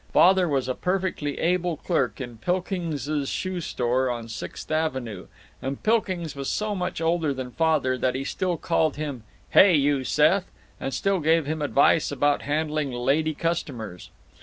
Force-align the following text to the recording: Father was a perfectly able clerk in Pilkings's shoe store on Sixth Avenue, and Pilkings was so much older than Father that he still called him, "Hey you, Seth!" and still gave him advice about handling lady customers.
Father 0.13 0.49
was 0.49 0.67
a 0.67 0.73
perfectly 0.73 1.37
able 1.37 1.77
clerk 1.77 2.19
in 2.19 2.39
Pilkings's 2.39 3.29
shoe 3.29 3.61
store 3.61 4.09
on 4.09 4.27
Sixth 4.27 4.71
Avenue, 4.71 5.27
and 5.61 5.83
Pilkings 5.83 6.35
was 6.35 6.49
so 6.49 6.73
much 6.73 6.99
older 7.01 7.35
than 7.35 7.51
Father 7.51 7.99
that 7.99 8.15
he 8.15 8.23
still 8.23 8.57
called 8.57 8.95
him, 8.95 9.21
"Hey 9.51 9.75
you, 9.75 10.03
Seth!" 10.03 10.49
and 10.79 10.91
still 10.91 11.19
gave 11.19 11.45
him 11.45 11.61
advice 11.61 12.11
about 12.11 12.41
handling 12.41 12.91
lady 12.91 13.35
customers. 13.35 14.09